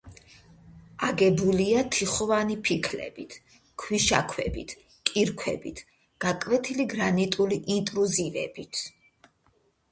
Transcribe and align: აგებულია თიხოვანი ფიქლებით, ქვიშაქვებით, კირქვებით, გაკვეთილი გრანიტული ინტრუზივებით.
აგებულია 1.07 1.83
თიხოვანი 1.95 2.55
ფიქლებით, 2.69 3.37
ქვიშაქვებით, 3.83 4.75
კირქვებით, 5.11 5.85
გაკვეთილი 6.27 6.91
გრანიტული 6.97 7.63
ინტრუზივებით. 7.79 8.85